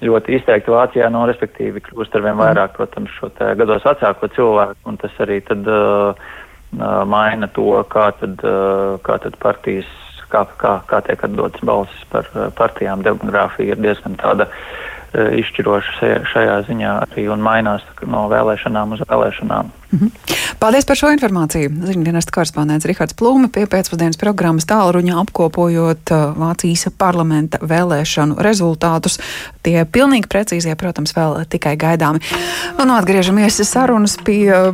ļoti 0.04 0.36
izteikti 0.38 0.72
Vācijā, 0.72 1.08
no 1.12 1.24
respektīvi 1.28 1.82
kļūst 1.86 2.18
arvien 2.18 2.36
mhm. 2.36 2.42
vairāk, 2.44 2.74
protams, 2.76 3.14
šo 3.18 3.30
gados 3.58 3.86
vecāko 3.86 4.30
cilvēku, 4.34 4.78
un 4.90 5.00
tas 5.00 5.16
arī 5.24 5.40
tad 5.46 5.66
uh, 5.70 6.12
uh, 6.14 7.00
maina 7.08 7.48
to, 7.54 7.70
kā 7.90 8.10
tad, 8.20 8.44
uh, 8.44 8.98
kā 9.06 9.18
tad 9.24 9.38
partijas, 9.42 9.88
kā, 10.32 10.44
kā, 10.60 10.78
kā 10.88 11.02
tiek 11.06 11.24
atdotas 11.24 11.64
balsis 11.66 12.04
par 12.12 12.28
uh, 12.34 12.48
partijām. 12.58 13.02
Demogrāfija 13.06 13.74
ir 13.74 13.82
diezgan 13.82 14.18
tāda 14.20 14.48
uh, 14.50 15.32
izšķiroša 15.40 16.14
šajā 16.28 16.62
ziņā 16.68 16.94
arī 17.08 17.28
un 17.32 17.42
mainās 17.44 17.86
no 18.06 18.26
vēlēšanām 18.32 18.96
uz 18.96 19.04
vēlēšanām. 19.08 19.74
-hmm. 19.92 20.10
Paldies 20.58 20.84
par 20.84 20.96
šo 20.98 21.10
informāciju. 21.14 21.70
Ziņdienas 21.86 22.26
korespondents 22.34 22.86
Rihards 22.88 23.14
Plūme 23.14 23.48
pie 23.52 23.66
pēcpusdienas 23.70 24.18
programmas 24.20 24.66
tālruņa 24.68 25.18
apkopojot 25.22 26.12
uh, 26.12 26.32
Vācijas 26.38 26.88
parlamenta 26.98 27.60
vēlēšanu 27.62 28.38
rezultātus. 28.42 29.18
Tie 29.62 29.84
pilnīgi 29.84 30.28
precīzie, 30.28 30.74
protams, 30.76 31.14
vēl 31.16 31.44
tikai 31.48 31.76
gaidāmi. 31.80 32.20
Un 32.82 32.90
atgriežamies 32.90 33.60
sarunas 33.68 34.16
pie 34.24 34.50
uh, 34.50 34.72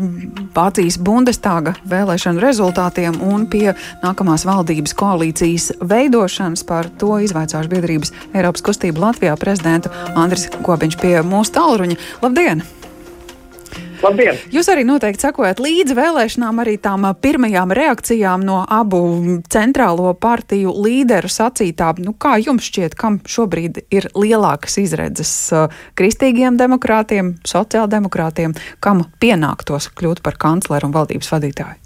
Vācijas 0.55 0.99
Bundestāga 0.99 1.75
vēlēšanu 1.85 2.41
rezultātiem 2.41 3.21
un 3.23 3.47
pie 3.47 3.75
nākamās 4.03 4.47
valdības 4.49 4.95
koalīcijas 4.95 5.73
veidošanas. 5.81 6.65
Par 6.65 6.89
to 6.99 7.19
izvaicāšu 7.21 7.69
biedrības 7.71 8.15
Eiropas 8.33 8.65
kustību 8.65 9.05
Latvijā 9.05 9.37
prezidentu 9.37 9.93
Andris 10.15 10.49
Kopiņš 10.63 10.99
pie 11.03 11.21
mūsu 11.23 11.55
tālruņa. 11.59 12.01
Labdien! 12.25 12.65
Labdien! 14.05 14.37
Jūs 14.53 14.69
arī 14.69 14.83
noteikti 14.85 15.25
sekojat 15.25 15.61
līdzi 15.65 15.95
vēlēšanām, 15.97 16.59
arī 16.61 16.75
tām 16.83 17.07
pirmajām 17.25 17.73
reakcijām 17.73 18.43
no 18.45 18.59
abu 18.69 19.01
centrālo 19.53 20.13
partiju 20.21 20.75
līderu 20.85 21.31
sacītā. 21.33 21.95
Nu, 22.05 22.13
kā 22.13 22.37
jums 22.43 22.69
šķiet, 22.69 22.99
kam 23.01 23.21
šobrīd 23.25 23.85
ir 23.95 24.11
lielākas 24.13 24.77
izredzes 24.83 25.33
kristīgiem 25.97 26.59
demokrātiem, 26.61 27.39
sociāldemokrātiem, 27.49 28.57
kam 28.85 29.07
pienāktos 29.25 29.89
kļūt 29.97 30.21
par 30.27 30.37
kancleru 30.41 30.91
un 30.91 30.99
valdības 30.99 31.33
vadītāju? 31.37 31.84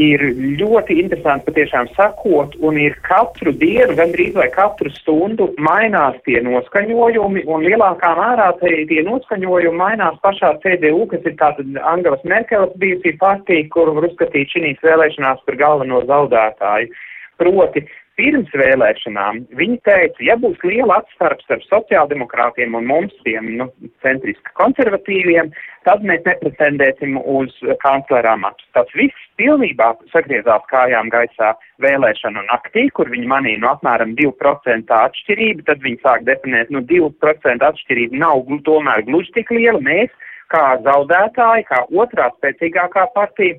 Ir 0.00 0.22
ļoti 0.60 0.96
interesanti 1.02 1.50
patiešām 1.50 1.90
sakot, 1.96 2.54
un 2.64 2.78
ir 2.80 2.96
katru 3.04 3.52
dienu, 3.52 3.92
gandrīz 3.98 4.34
vai 4.38 4.48
katru 4.52 4.90
stundu 4.94 5.50
mainās 5.60 6.16
tie 6.26 6.40
noskaņojumi, 6.44 7.44
un 7.44 7.66
lielākā 7.66 8.12
mērā 8.16 8.48
tie, 8.62 8.86
tie 8.88 9.02
noskaņojumi 9.06 9.76
mainās 9.76 10.16
pašā 10.24 10.54
CDU, 10.64 11.04
kas 11.12 11.26
ir 11.28 11.36
tātad 11.40 11.80
Angelas 11.84 12.24
Merkeles 12.24 12.72
bijusī 12.80 13.16
partija, 13.20 13.68
kuru 13.74 13.98
var 13.98 14.08
uzskatīt 14.08 14.54
šīs 14.56 14.80
vēlēšanās 14.84 15.44
par 15.46 15.60
galveno 15.60 16.00
zaudētāju. 16.08 16.92
Proti, 17.40 17.84
pirms 18.20 18.50
vēlēšanām 18.56 19.40
viņi 19.58 19.78
teica, 19.86 20.24
ja 20.24 20.36
būs 20.40 20.60
liela 20.66 21.00
atstarps 21.00 21.46
starp 21.46 21.64
sociāldemokrātiem 21.68 22.76
un 22.78 22.86
mums, 22.90 23.14
tiem 23.26 23.48
nu, 23.60 23.68
centriski 24.04 24.54
konservatīviem, 24.58 25.50
tad 25.88 26.04
mēs 26.06 26.22
nepretendēsim 26.26 27.16
uz 27.20 27.54
kanclera 27.84 28.34
amatu. 28.36 28.66
Tas 28.76 28.92
viss 28.98 29.26
pilnībā 29.40 29.92
sagriezās 30.12 30.66
kājām 30.70 31.10
gaisā 31.12 31.54
vēlēšanu 31.84 32.44
naktī, 32.50 32.86
kur 32.96 33.10
viņi 33.12 33.30
manīja 33.32 33.62
no 33.64 33.72
apmēram 33.72 34.14
2% 34.20 34.94
atšķirību, 34.98 35.66
tad 35.70 35.82
viņi 35.86 36.02
sāk 36.04 36.28
definēt, 36.28 36.70
nu 36.74 36.84
2% 36.92 37.68
atšķirība 37.72 38.22
nav 38.22 38.46
tomēr 38.68 39.06
gluži 39.08 39.34
tik 39.38 39.52
liela. 39.56 39.80
Mēs, 39.82 40.12
kā 40.52 40.76
zaudētāji, 40.84 41.68
kā 41.70 41.84
otrā 41.96 42.28
spēcīgākā 42.36 43.08
partija, 43.16 43.58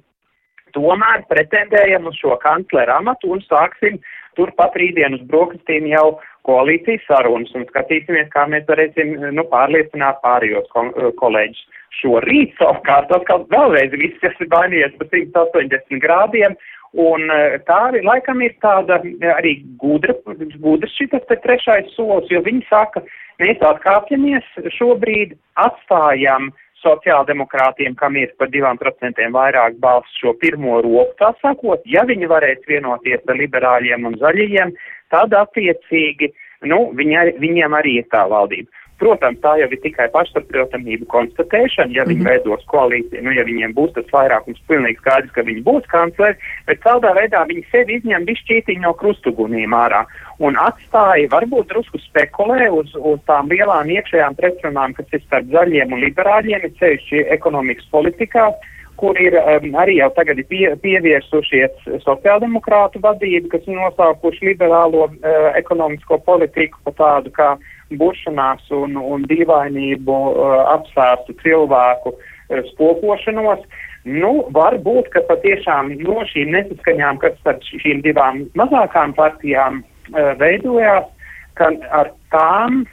tomēr 0.73 1.23
pretendējam 1.29 2.09
uz 2.09 2.17
šo 2.21 2.37
kanclera 2.41 2.97
amatu 3.01 3.33
un 3.35 3.41
sāksim 3.45 3.99
turpat 4.37 4.75
rītdien 4.79 5.17
uz 5.17 5.23
brokastīm 5.29 5.87
jau 5.91 6.19
koalīcijas 6.47 7.05
sarunas 7.07 7.53
un 7.57 7.65
skatīsimies, 7.69 8.29
kā 8.33 8.45
mēs 8.51 8.67
varēsim 8.67 9.15
nu, 9.35 9.45
pārliecināt 9.51 10.19
pārējos 10.25 10.69
ko 10.73 10.85
kolēģus. 11.21 11.63
Šorīt 12.01 12.55
savukārt 12.57 13.11
atkal 13.13 13.45
vēlreiz 13.53 13.93
viss, 13.99 14.19
kas 14.23 14.39
ir 14.41 14.49
mainījies 14.51 14.95
pa 14.97 15.07
180 15.11 16.01
grādiem, 16.03 16.55
un 16.99 17.29
e, 17.29 17.59
tā 17.67 17.77
arī 17.89 18.01
laikam 18.05 18.41
ir 18.41 18.55
tāda 18.65 18.97
arī 19.35 19.59
gudra, 19.81 20.15
gudrs 20.63 20.97
šitas 20.97 21.25
te 21.29 21.37
trešais 21.45 21.93
solis, 21.93 22.31
jo 22.33 22.41
viņi 22.45 22.65
saka, 22.69 23.05
mēs 23.41 23.61
atkāpjamies 23.61 24.49
šobrīd, 24.73 25.37
atstājam 25.61 26.49
sociāldemokrātiem, 26.83 27.95
kam 27.99 28.17
ir 28.19 28.33
par 28.37 28.51
divām 28.53 28.79
procentiem 28.81 29.33
vairāk 29.35 29.79
balsu 29.83 30.19
šo 30.19 30.35
pirmo 30.41 30.81
roku, 30.85 31.15
tā 31.21 31.33
sakot, 31.41 31.81
ja 31.89 32.05
viņi 32.07 32.29
varēs 32.31 32.63
vienoties 32.69 33.23
ar 33.27 33.39
liberāļiem 33.39 34.07
un 34.09 34.19
zaļajiem, 34.21 34.75
tad 35.13 35.35
attiecīgi, 35.39 36.33
nu, 36.69 36.85
viņi, 36.97 37.37
viņiem 37.43 37.79
arī 37.79 37.99
ir 38.01 38.09
tā 38.13 38.25
valdība. 38.31 38.82
Protams, 39.03 39.41
tā 39.43 39.57
jau 39.59 39.67
ir 39.67 39.79
tikai 39.83 40.05
pašsaprotamību 40.13 41.09
konstatēšana, 41.11 41.91
ja 41.91 42.05
viņi 42.07 42.21
mm 42.21 42.25
-hmm. 42.25 42.29
veidos 42.31 42.61
koalīciju, 42.71 43.23
nu, 43.25 43.31
ja 43.35 43.43
viņiem 43.43 43.73
būs 43.75 43.91
tas 43.97 44.07
vairākums, 44.15 44.61
pilnīgi 44.69 45.01
skaidrs, 45.01 45.33
ka 45.35 45.43
viņi 45.43 45.63
būs 45.65 45.89
kancleri, 45.91 46.37
bet 46.67 46.79
tādā 46.87 47.11
veidā 47.17 47.41
viņi 47.49 47.65
sevi 47.71 47.97
izņem 47.99 48.23
bišķītiņi 48.29 48.85
no 48.85 48.93
krustugunīm 49.01 49.75
ārā 49.75 50.05
un 50.39 50.55
atstāja, 50.55 51.27
varbūt 51.35 51.67
drusku 51.73 51.99
spekulē 51.99 52.69
uz, 52.71 52.95
uz 52.95 53.19
tām 53.27 53.51
lielām 53.51 53.91
iekšējām 53.91 54.39
pretrunām, 54.39 54.95
kas 54.95 55.11
ir 55.11 55.21
starp 55.25 55.51
zaļiem 55.51 55.91
un 55.93 55.99
liberāļiem, 56.07 56.63
ir 56.63 56.77
ceļšķi 56.79 57.25
ekonomikas 57.37 57.91
politikā, 57.91 58.53
kur 58.95 59.19
ir 59.19 59.35
um, 59.35 59.75
arī 59.83 59.97
jau 59.99 60.09
tagad 60.15 60.39
pie, 60.47 60.65
pievērsušies 60.79 61.87
sociāldemokrātu 62.05 63.01
vadību, 63.03 63.51
kas 63.51 63.67
ir 63.67 63.75
nosaukuši 63.81 64.53
liberālo 64.53 65.09
uh, 65.09 65.47
ekonomisko 65.59 66.21
politiku 66.23 66.79
pa 66.87 66.95
tādu 67.03 67.33
kā 67.35 67.55
bušanās 67.99 68.69
un, 68.75 68.97
un 68.97 69.25
dīvainību 69.29 70.13
uh, 70.13 70.53
apsvērstu 70.73 71.35
cilvēku 71.43 72.13
uh, 72.13 72.61
spokošanos. 72.71 73.65
Nu, 74.03 74.33
varbūt, 74.51 75.07
ka 75.13 75.23
patiešām 75.29 75.93
no 76.01 76.25
šīm 76.27 76.51
nesaskaņām, 76.55 77.21
kas 77.21 77.37
starp 77.39 77.63
šīm 77.71 78.03
divām 78.03 78.43
mazākām 78.59 79.15
partijām 79.15 79.81
uh, 79.81 80.33
veidojās, 80.41 81.07
ka 81.59 81.71
ar 81.95 82.11
tām, 82.33 82.83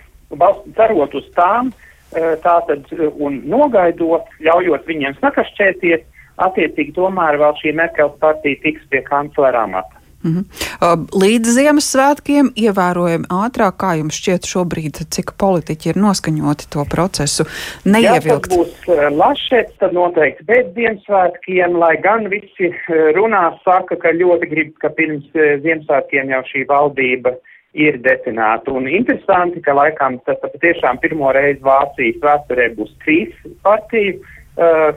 cerot 0.79 1.17
uz 1.19 1.27
tām, 1.35 1.73
uh, 1.75 2.35
tātad 2.45 2.87
un 3.11 3.43
nogaidot, 3.51 4.31
ļaujot 4.47 4.87
viņiem 4.87 5.19
sakašķēties, 5.21 6.07
attiecīgi 6.41 6.95
tomēr 6.97 7.41
vēl 7.41 7.57
šī 7.61 7.75
Merkels 7.77 8.17
partija 8.23 8.63
tiks 8.63 8.87
pie 8.93 9.03
kanclera 9.07 9.67
amata. 9.67 10.00
-hmm. 10.21 11.07
Līdz 11.23 11.55
Ziemassvētkiem 11.57 12.53
ievērojami 12.57 13.29
ātrāk, 13.33 13.77
kā 13.81 13.95
jums 14.01 14.19
šķiet 14.21 14.49
šobrīd, 14.53 15.03
cik 15.15 15.33
politiķi 15.41 15.93
ir 15.93 16.01
noskaņoti 16.01 16.69
to 16.75 16.85
procesu 16.85 17.47
neievilkt? 17.85 18.53
Ja 18.53 18.57
tas 18.57 18.57
būs 18.57 19.17
lašets, 19.17 19.77
tad 19.81 19.93
noteikti 19.97 20.45
pēc 20.45 20.75
Ziemassvētkiem, 20.77 21.79
lai 21.81 21.95
gan 22.05 22.29
visi 22.29 22.73
runā 23.17 23.45
saka, 23.65 23.97
ka 23.97 24.13
ļoti 24.13 24.51
grib, 24.51 24.75
ka 24.83 24.93
pirms 24.93 25.25
Ziemassvētkiem 25.35 26.35
jau 26.37 26.43
šī 26.53 26.67
valdība 26.69 27.37
ir 27.73 28.01
definēta. 28.03 28.73
Un 28.75 28.89
interesanti, 28.91 29.63
ka 29.63 29.73
laikam 29.73 30.19
tas 30.27 30.39
patiešām 30.43 30.99
pirmo 31.01 31.33
reizi 31.33 31.63
Vācijas 31.63 32.21
vēsturē 32.23 32.71
būs 32.77 32.93
trīs 33.05 33.35
partiju 33.63 34.21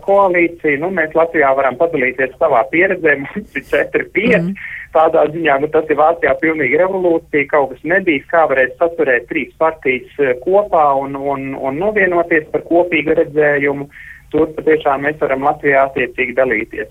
koalīcija. 0.04 0.80
Nu, 0.82 0.90
mēs 0.92 1.14
Latvijā 1.16 1.54
varam 1.56 1.78
padalīties 1.80 2.34
savā 2.40 2.64
pieredzē, 2.72 3.20
mums 3.22 3.60
ir 3.60 3.70
četri, 3.70 4.10
pieci. 4.12 4.50
Mm 4.50 4.82
tādā 4.94 5.26
ziņā, 5.34 5.58
nu 5.64 5.70
tas 5.74 5.90
ir 5.92 6.00
Vācijā 6.00 6.34
pilnīgi 6.42 6.80
revolūcija, 6.82 7.50
kaut 7.52 7.74
kas 7.74 7.84
nebija, 7.94 8.24
kā 8.32 8.46
varēs 8.52 8.76
saturēt 8.80 9.28
trīs 9.32 9.52
partijas 9.62 10.22
eh, 10.22 10.36
kopā 10.44 10.86
un, 11.02 11.18
un, 11.18 11.52
un 11.58 11.82
novienoties 11.82 12.50
par 12.54 12.66
kopīgu 12.70 13.18
redzējumu. 13.22 13.90
Tur 14.34 14.50
patiešām 14.56 15.04
mēs 15.06 15.20
varam 15.22 15.46
Latvijā 15.46 15.84
attiecīgi 15.88 16.34
dalīties. 16.40 16.90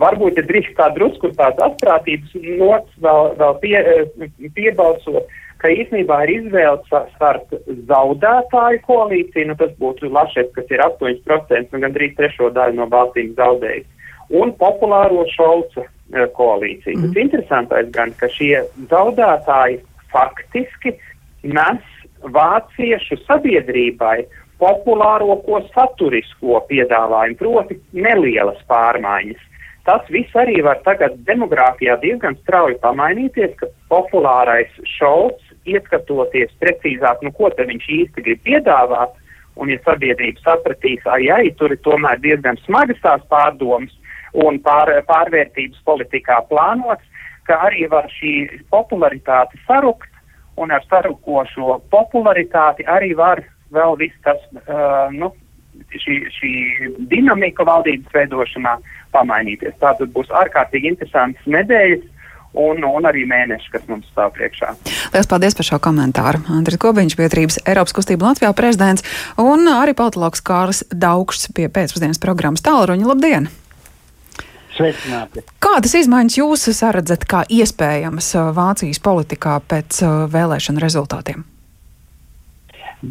Varbūt, 0.00 0.40
ja 0.40 0.44
drīkst 0.48 0.74
tā 0.76 0.90
drusku 0.96 1.30
tāds 1.36 1.60
astprātības 1.64 2.34
nots 2.60 2.98
vēl, 3.04 3.32
vēl 3.40 3.56
pie, 3.64 3.78
eh, 3.80 4.28
piebalsot, 4.56 5.32
ka 5.62 5.70
īstenībā 5.70 6.18
ir 6.26 6.34
izvēle 6.40 7.02
starp 7.14 7.52
zaudētāju 7.88 8.82
koalīciju, 8.88 9.48
nu 9.50 9.58
tas 9.60 9.72
būtu 9.80 10.10
Lašets, 10.10 10.54
kas 10.56 10.72
ir 10.74 10.82
8%, 10.84 11.72
nu 11.72 11.82
gandrīz 11.84 12.16
trešo 12.18 12.50
daļu 12.56 12.80
no 12.80 12.88
balsīm 12.90 13.34
zaudējis, 13.38 13.86
un 14.30 14.54
populāro 14.60 15.24
Šolca 15.32 15.88
Eh, 16.12 16.26
koalīcija. 16.36 16.92
Mm. 16.92 17.08
Bet 17.08 17.22
interesantais 17.22 17.86
gan, 17.94 18.10
ka 18.20 18.28
šie 18.28 18.58
zaudētāji 18.90 19.78
faktiski 20.12 20.90
nes 21.56 21.86
vāciešu 22.34 23.16
sabiedrībai 23.22 24.18
populāro 24.60 25.38
ko 25.46 25.62
saturisko 25.72 26.60
piedāvājumu, 26.68 27.38
proti 27.40 27.78
nelielas 27.96 28.60
pārmaiņas. 28.68 29.40
tas 29.88 30.04
viss 30.14 30.36
arī 30.36 30.60
var 30.62 30.78
tagad 30.84 31.16
demogrāfijā 31.26 31.96
diezgan 32.04 32.36
strauji 32.42 32.76
pamainīties, 32.84 33.56
ka 33.56 33.66
populārais 33.88 34.70
šovs, 34.98 35.40
ieskatoties 35.64 36.52
precīzāk, 36.60 37.24
nu 37.24 37.32
ko 37.32 37.50
te 37.50 37.64
viņš 37.64 37.88
īsti 37.88 38.22
grib 38.28 38.44
piedāvāt, 38.44 39.16
un 39.56 39.72
ja 39.72 39.80
sabiedrība 39.82 40.44
sapratīs, 40.44 41.02
ai, 41.06 41.24
ai, 41.32 41.50
tur 41.56 41.72
ir 41.72 41.80
tomēr 41.82 42.20
diezgan 42.20 42.60
smagas 42.66 43.00
tās 43.02 43.24
pārdomas 43.32 43.96
un 44.32 44.58
pār, 44.64 44.94
pārvērtības 45.08 45.82
politikā 45.84 46.40
plānots, 46.50 47.04
ka 47.48 47.58
arī 47.68 47.88
var 47.90 48.08
šī 48.12 48.62
popularitāte 48.72 49.58
sarukt, 49.66 50.08
un 50.60 50.72
ar 50.72 50.84
sarukošo 50.88 51.80
popularitāti 51.92 52.86
arī 52.88 53.14
var 53.18 53.42
vēl 53.72 53.96
viss 54.00 54.24
tas, 54.24 54.40
uh, 54.66 55.08
nu, 55.14 55.32
šī, 55.96 56.18
šī 56.36 56.52
dinamika 57.10 57.64
valdības 57.66 58.12
veidošanā 58.14 58.76
pamainīties. 59.14 59.76
Tātad 59.80 60.12
būs 60.14 60.32
ārkārtīgi 60.42 60.92
interesants 60.92 61.46
nedēļas. 61.46 62.08
Un, 62.52 62.82
un 62.84 63.06
arī 63.08 63.22
mēneši, 63.24 63.70
kas 63.72 63.86
mums 63.88 64.04
stāv 64.12 64.34
priekšā. 64.36 64.74
Lielas 65.14 65.30
paldies 65.30 65.56
par 65.56 65.64
šo 65.64 65.78
komentāru. 65.80 66.42
Andris 66.52 66.76
Kobiņš, 66.84 67.16
biedrības 67.16 67.56
Eiropas 67.64 67.96
kustība 67.96 68.28
Latvijā 68.28 68.52
prezidents 68.52 69.08
un 69.40 69.64
arī 69.72 69.96
politologs 69.96 70.44
Kārlis 70.44 70.84
Daugšs 70.92 71.48
pie 71.56 71.72
pēcpusdienas 71.72 72.20
programmas 72.20 72.60
Tālruņa. 72.68 73.08
Labdien! 73.08 73.48
Sveicināti! 74.76 75.44
Kādas 75.62 75.94
izmaiņas 75.98 76.38
jūs 76.38 76.68
saredzat 76.76 77.26
kā 77.28 77.42
iespējamas 77.52 78.32
uh, 78.38 78.52
Vācijas 78.56 79.02
politikā 79.04 79.58
pēc 79.68 80.02
uh, 80.04 80.12
vēlēšanu 80.32 80.82
rezultātiem? 80.82 81.44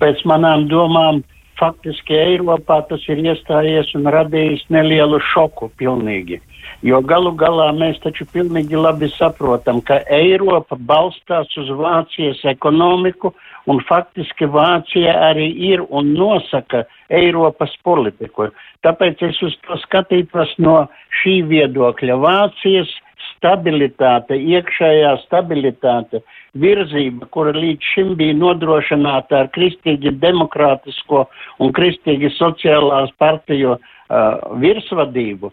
Pēc 0.01 0.23
manām 0.25 0.65
domām 0.71 1.21
faktiski 1.59 2.15
Eiropā 2.17 2.79
tas 2.89 3.03
ir 3.11 3.21
iestājies 3.21 3.91
un 3.97 4.09
radījis 4.15 4.63
nelielu 4.73 5.19
šoku 5.33 5.69
pilnīgi. 5.77 6.39
Jo 6.81 7.01
galu 7.05 7.35
galā 7.37 7.67
mēs 7.77 7.99
taču 8.01 8.25
pilnīgi 8.33 8.79
labi 8.79 9.11
saprotam, 9.13 9.83
ka 9.85 9.99
Eiropa 10.09 10.79
balstās 10.79 11.51
uz 11.61 11.69
Vācijas 11.77 12.41
ekonomiku 12.55 13.35
un 13.69 13.81
faktiski 13.87 14.47
Vācija 14.49 15.13
arī 15.29 15.49
ir 15.71 15.83
un 15.89 16.13
nosaka 16.17 16.85
Eiropas 17.13 17.73
politiku. 17.83 18.49
Tāpēc 18.85 19.21
es 19.29 19.41
uz 19.45 19.57
to 19.67 19.77
skatītos 19.83 20.53
no 20.57 20.85
šī 21.21 21.41
viedokļa. 21.51 22.17
Vācijas 22.21 22.91
stabilitāte, 23.41 24.37
iekšējā 24.37 25.15
stabilitāte, 25.25 26.21
virzība, 26.61 27.25
kura 27.33 27.55
līdz 27.57 27.89
šim 27.93 28.13
bija 28.19 28.37
nodrošināta 28.37 29.41
ar 29.41 29.49
kristīgi 29.55 30.13
demokrātisko 30.21 31.25
un 31.59 31.73
kristīgi 31.73 32.29
sociālās 32.37 33.09
partiju 33.17 33.75
uh, 33.75 33.81
virsvadību, 34.61 35.51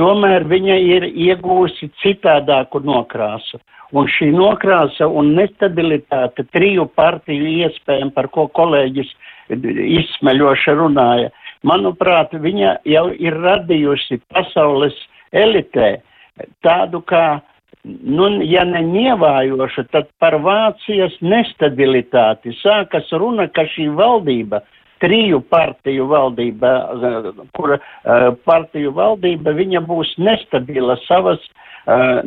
tomēr 0.00 0.46
viņa 0.48 0.76
ir 0.80 1.08
iegūsi 1.12 1.90
citādāku 2.00 2.80
nokrāsu. 2.80 3.60
Un 3.94 4.08
šī 4.10 4.32
nokrāsa 4.34 5.06
un 5.06 5.36
nestabilitāte 5.36 6.42
triju 6.50 6.88
partiju 6.98 7.52
iespējām, 7.66 8.10
par 8.16 8.26
ko 8.34 8.48
kolēģis 8.48 9.12
izsmeļoši 9.52 10.74
runāja, 10.74 11.30
manuprāt, 11.62 12.34
viņa 12.34 12.80
jau 12.88 13.06
ir 13.14 13.36
radījusi 13.44 14.18
pasaules 14.32 14.96
elitē 15.30 16.00
tādu 16.64 17.02
kā 17.06 17.40
nu, 17.86 18.28
ja 18.44 18.64
ne 18.66 18.82
nievājoša, 18.86 19.86
tad 19.94 20.08
par 20.22 20.38
Vācijas 20.42 21.14
nestabilitāti 21.22 22.54
sākas 22.60 23.12
runa, 23.14 23.46
ka 23.48 23.66
šī 23.70 23.88
valdība, 23.96 24.62
triju 25.02 25.40
partiju 25.50 26.06
valdība, 26.10 26.72
kur 27.56 27.76
uh, 27.76 27.80
partiju 28.48 28.94
valdība, 28.96 29.54
viņa 29.56 29.82
būs 29.86 30.14
nestabila 30.22 30.96
savas 31.04 31.42
uh, 31.44 32.22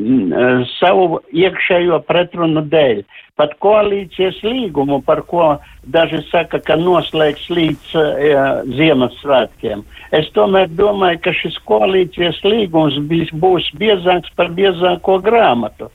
savu 0.77 1.19
iekšējo 1.33 2.01
pretrunu 2.07 2.63
dēļ. 2.71 3.03
Pat 3.39 3.53
koalīcijas 3.63 4.41
līgumu, 4.43 4.99
par 5.07 5.21
ko 5.27 5.53
daži 5.87 6.19
saka, 6.27 6.59
ka 6.59 6.75
noslēgs 6.79 7.47
līdz 7.53 7.93
uh, 7.95 8.65
Ziemassvētkiem. 8.79 9.85
Es 10.15 10.27
tomēr 10.35 10.67
domāju, 10.75 11.21
ka 11.23 11.35
šis 11.37 11.57
koalīcijas 11.69 12.41
līgums 12.43 12.99
būs 13.39 13.71
biezāks 13.79 14.35
par 14.35 14.51
biezāko 14.57 15.19
grāmatu. 15.23 15.89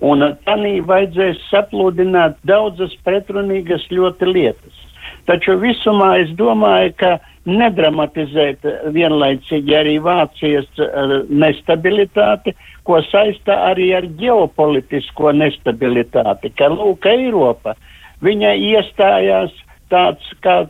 Un 0.00 0.24
tanī 0.46 0.78
vajadzēs 0.80 1.42
saplūdināt 1.50 2.38
daudzas 2.48 2.94
pretrunīgas 3.04 3.84
ļoti 3.92 4.30
lietas. 4.32 4.86
Taču 5.28 5.56
visumā 5.60 6.14
es 6.22 6.32
domāju, 6.38 6.94
ka 7.00 7.12
nedramatizēt 7.48 8.66
vienlaicīgi 8.94 9.76
arī 9.76 9.96
Vācijas 10.04 10.68
uh, 10.80 11.20
nestabilitāti, 11.28 12.54
ko 12.84 13.00
saista 13.08 13.56
arī 13.70 13.90
ar 13.96 14.08
ģeopolitisko 14.20 15.32
nestabilitāti, 15.36 16.52
ka 16.56 16.70
lūk 16.72 17.08
Eiropa, 17.10 17.76
viņa 18.24 18.54
iestājās 18.72 19.54
tāds, 19.90 20.26
kā 20.44 20.62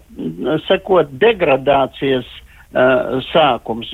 sakot, 0.69 1.11
degradācijas 1.23 2.27
uh, 2.27 3.19
sākums. 3.31 3.91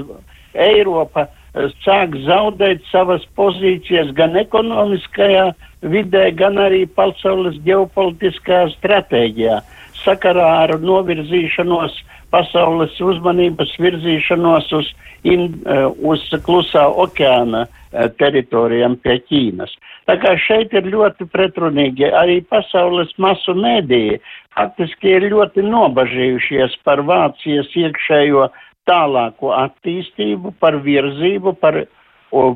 Eiropa 0.56 1.26
uh, 1.26 1.70
sāk 1.84 2.16
zaudēt 2.26 2.84
savas 2.90 3.24
pozīcijas 3.38 4.12
gan 4.16 4.36
ekonomiskajā 4.36 5.48
vidē, 5.86 6.28
gan 6.36 6.60
arī 6.60 6.84
pasaules 6.98 7.56
ģeopolitiskajā 7.66 8.68
stratēģijā 8.76 9.60
sakarā 10.04 10.50
ar 10.66 10.76
novirzīšanos 10.82 11.94
uh, 11.96 12.16
pasaules 12.36 12.94
uzmanības 13.00 13.74
virzīšanos 13.80 14.70
uz, 14.76 14.92
in, 15.24 15.48
eh, 15.66 15.86
uz 16.10 16.24
klusā 16.46 16.86
okeāna 17.04 17.66
eh, 17.66 18.08
teritorijām 18.20 18.98
pie 19.02 19.18
Ķīnas. 19.28 19.72
Tā 20.06 20.18
kā 20.22 20.36
šeit 20.38 20.74
ir 20.76 20.90
ļoti 20.92 21.28
pretrunīgi 21.32 22.10
arī 22.12 22.40
pasaules 22.50 23.12
masu 23.22 23.56
mēdīji, 23.58 24.20
faktiski 24.56 25.16
ir 25.16 25.28
ļoti 25.32 25.64
nobažījušies 25.66 26.78
par 26.84 27.02
Vācijas 27.06 27.72
iekšējo 27.74 28.48
tālāko 28.86 29.52
attīstību, 29.56 30.54
par 30.60 30.78
virzību, 30.84 31.56
par 31.60 31.84
o, 32.32 32.54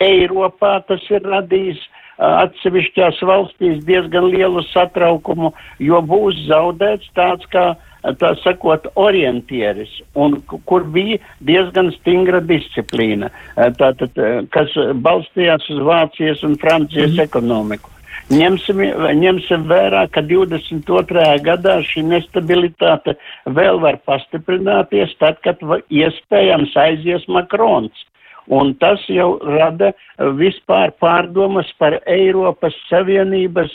Eiropā 0.00 0.82
tas 0.88 1.00
ir 1.08 1.24
radījis 1.24 1.80
atsevišķās 2.18 3.20
valstīs 3.28 3.82
diezgan 3.84 4.30
lielu 4.32 4.62
satraukumu, 4.70 5.52
jo 5.78 6.00
būs 6.02 6.46
zaudēts 6.48 7.10
tāds 7.16 7.44
kā 7.52 7.74
tā 8.20 8.32
sakot, 8.42 8.86
orientieris, 8.94 9.90
un 10.14 10.38
kur 10.46 10.84
bija 10.94 11.18
diezgan 11.42 11.90
stingra 11.96 12.40
disciplīna, 12.44 13.32
tātad, 13.80 14.14
kas 14.54 14.76
balstījās 15.02 15.66
uz 15.74 15.82
Vācijas 15.82 16.44
un 16.46 16.56
Francijas 16.62 17.10
mm 17.10 17.16
-hmm. 17.16 17.24
ekonomiku. 17.24 17.90
Ņemsim, 18.26 18.80
ņemsim 19.20 19.66
vērā, 19.70 20.08
ka 20.10 20.22
22. 20.22 21.26
gadā 21.46 21.76
šī 21.86 22.02
nestabilitāte 22.02 23.14
vēl 23.46 23.78
var 23.80 24.00
pastiprināties, 24.08 25.14
tad, 25.18 25.38
kad 25.44 25.62
iespējams 25.90 26.74
aizies 26.76 27.28
Makrons. 27.28 28.06
Un 28.46 28.74
tas 28.78 29.02
jau 29.10 29.36
rada 29.42 29.92
vispār 30.38 30.92
pārdomas 31.02 31.70
par 31.80 31.98
Eiropas 32.06 32.74
Savienības 32.90 33.72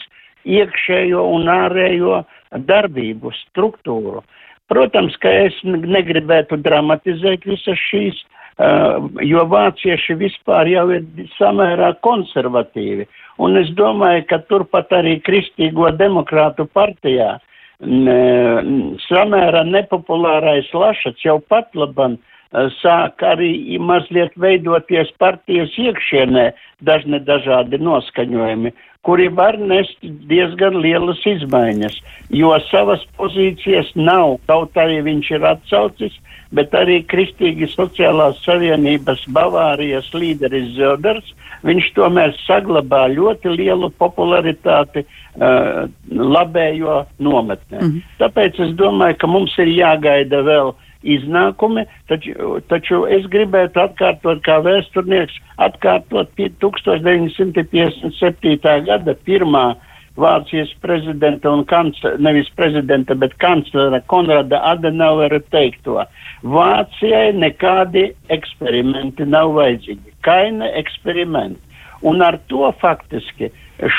iekšējo 0.48 1.24
un 1.36 1.50
ārējo 1.52 2.22
darbību, 2.68 3.34
struktūru. 3.44 4.24
Protams, 4.72 5.18
ka 5.20 5.30
es 5.48 5.58
negribētu 5.66 6.62
dramatizēt 6.64 7.44
visas 7.46 7.80
šīs, 7.90 8.24
jo 9.28 9.44
vācieši 9.52 10.16
vispār 10.20 10.70
jau 10.72 10.88
ir 10.96 11.28
samērā 11.36 11.94
konservatīvi. 12.06 13.08
Un 13.44 13.60
es 13.60 13.72
domāju, 13.76 14.26
ka 14.30 14.40
turpat 14.48 14.92
arī 14.96 15.18
Kristīgo 15.26 15.92
demokrātu 16.00 16.68
partijā 16.72 17.36
samērā 17.82 19.64
nepopulārais 19.66 20.68
Lašats 20.78 21.24
jau 21.26 21.40
pat 21.50 21.74
laban 21.74 22.20
uh, 22.20 22.31
sāk 22.82 23.24
arī 23.24 23.80
mazliet 23.80 24.34
veidoties 24.36 25.12
partijas 25.20 25.72
iekšienē 25.80 26.52
dažne 26.84 27.22
dažādi 27.24 27.80
noskaņojumi 27.80 28.74
kuri 29.02 29.28
var 29.28 29.58
nest 29.58 29.98
diezgan 30.30 30.78
lielas 30.82 31.22
izmaiņas, 31.26 31.96
jo 32.38 32.52
savas 32.70 33.02
pozīcijas 33.18 33.90
nav, 33.98 34.38
kaut 34.50 34.78
arī 34.78 35.00
viņš 35.08 35.32
ir 35.38 35.48
atsaucis, 35.50 36.18
bet 36.54 36.76
arī 36.78 37.00
Kristīgi 37.10 37.70
sociālās 37.72 38.38
savienības 38.46 39.26
Bavārijas 39.34 40.12
līderis 40.14 40.76
Zilders, 40.76 41.34
viņš 41.66 41.90
tomēr 41.98 42.36
saglabā 42.44 43.08
ļoti 43.16 43.56
lielu 43.56 43.90
popularitāti 44.02 45.06
uh, 45.06 45.90
labējo 46.12 47.02
nometnē. 47.18 47.82
Mm 47.82 47.90
-hmm. 47.90 48.16
Tāpēc 48.22 48.62
es 48.68 48.78
domāju, 48.78 49.18
ka 49.18 49.28
mums 49.28 49.58
ir 49.58 49.74
jāgaida 49.74 50.46
vēl 50.46 50.74
uh, 50.76 50.91
iznākumi, 51.04 51.86
taču, 52.10 52.60
taču 52.70 53.06
es 53.10 53.26
gribētu 53.32 53.80
atkārtot 53.84 54.42
kā 54.46 54.60
vēsturnieks, 54.66 55.34
atkārtot 55.58 56.30
1957. 56.38 58.86
gada 58.90 59.14
pirmā 59.26 59.76
Vācijas 60.20 60.74
prezidenta 60.84 61.48
un 61.50 61.64
kanclera, 61.66 62.18
nevis 62.20 62.50
prezidenta, 62.56 63.16
bet 63.16 63.34
kanclera 63.40 64.02
Konrada 64.12 64.60
Adenauera 64.68 65.40
teikto. 65.54 66.04
Vācijai 66.44 67.32
nekādi 67.38 68.10
eksperimenti 68.36 69.26
nav 69.26 69.54
vajadzīgi. 69.56 70.12
Kaina 70.28 70.68
eksperimenti. 70.82 71.62
Un 72.02 72.22
ar 72.26 72.40
to 72.50 72.72
faktiski 72.82 73.52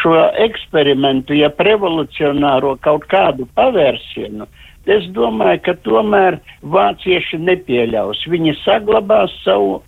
šo 0.02 0.14
eksperimentu, 0.44 1.34
ja 1.38 1.50
revolucionāro 1.58 2.76
kaut 2.82 3.06
kādu 3.10 3.46
pavērsienu, 3.56 4.46
es 4.90 5.06
domāju, 5.14 5.60
ka 5.66 5.74
tomēr 5.86 6.38
vācieši 6.62 7.38
nepieļaus. 7.42 8.24
Viņi 8.30 8.56
saglabās 8.62 9.34
savu 9.44 9.80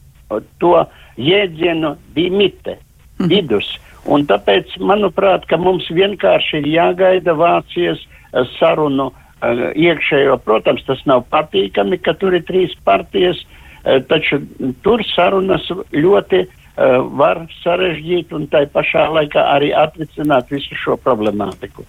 to 0.63 0.77
jēdzienu 1.17 1.95
dimite, 2.15 2.79
mhm. 3.21 3.29
vidus. 3.31 3.69
Un 4.05 4.27
tāpēc, 4.29 4.75
manuprāt, 4.85 5.47
ka 5.49 5.57
mums 5.57 5.87
vienkārši 5.89 6.61
ir 6.61 6.67
jāgaida 6.75 7.33
Vācijas 7.39 8.03
uh, 8.05 8.45
sarunu 8.59 9.09
uh, 9.09 9.71
iekšējo. 9.73 10.37
Protams, 10.45 10.85
tas 10.85 11.01
nav 11.09 11.25
patīkami, 11.33 11.99
ka 12.05 12.13
tur 12.21 12.37
ir 12.37 12.45
trīs 12.45 12.75
partijas, 12.85 13.41
uh, 13.41 14.03
taču 14.11 14.43
tur 14.85 15.01
sarunas 15.15 15.65
ļoti 15.95 16.45
var 16.77 17.45
sarežģīt 17.63 18.33
un 18.35 18.49
tai 18.51 18.65
pašā 18.71 19.07
laikā 19.15 19.43
arī 19.55 19.71
atrisināt 19.79 20.51
visu 20.51 20.75
šo 20.79 20.97
problemātiku. 20.99 21.85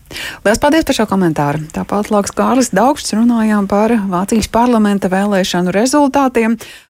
Lielas 0.46 0.62
paldies 0.62 0.86
par 0.86 0.98
šo 1.00 1.08
komentāru. 1.10 1.64
Tāpat 1.74 2.12
Lāks 2.14 2.36
Kārlis 2.36 2.70
Daugšs 2.76 3.16
runājām 3.18 3.66
par 3.72 3.96
Vācijas 4.12 4.50
parlamenta 4.54 5.10
vēlēšanu 5.10 5.74
rezultātiem. 5.74 6.60